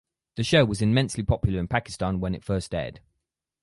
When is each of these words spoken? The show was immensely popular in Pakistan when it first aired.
The 0.35 0.43
show 0.43 0.65
was 0.65 0.81
immensely 0.81 1.21
popular 1.21 1.59
in 1.59 1.67
Pakistan 1.67 2.19
when 2.19 2.33
it 2.33 2.43
first 2.43 2.73
aired. 2.73 3.01